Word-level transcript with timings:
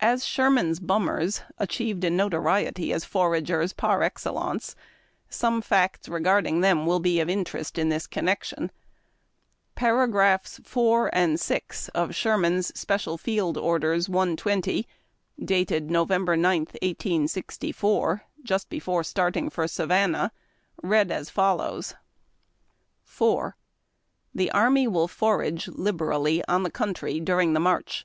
As 0.00 0.26
Sherman's 0.26 0.78
Bummers 0.80 1.40
achieved 1.56 2.04
a 2.04 2.10
notoriety 2.10 2.92
as 2.92 3.06
foragers 3.06 3.72
par 3.72 4.02
excellence, 4.02 4.76
some 5.30 5.62
facts 5.62 6.10
regarding 6.10 6.60
them 6.60 6.84
will 6.84 7.00
be 7.00 7.20
of 7.20 7.30
interest 7.30 7.78
in 7.78 7.88
this 7.88 8.06
connection. 8.06 8.70
Paragraphs 9.76 10.60
4 10.64 11.08
and 11.14 11.40
6 11.40 11.88
of 11.94 12.14
Sherman's 12.14 12.66
Spe 12.78 12.90
cial 13.00 13.18
Field 13.18 13.56
Orders 13.56 14.10
120, 14.10 14.86
dated 15.42 15.90
Nov. 15.90 16.10
9, 16.10 16.26
1864, 16.26 18.22
just 18.44 18.68
before 18.68 19.02
start 19.02 19.38
ing 19.38 19.48
for 19.48 19.66
Savannah, 19.66 20.32
read 20.82 21.10
as 21.10 21.30
follows:—" 21.30 21.94
4. 23.04 23.56
The 24.34 24.50
army 24.50 24.86
will 24.86 25.08
forage 25.08 25.66
liberally 25.68 26.44
on 26.46 26.62
the 26.62 26.70
country 26.70 27.20
during 27.20 27.54
the 27.54 27.58
march. 27.60 28.04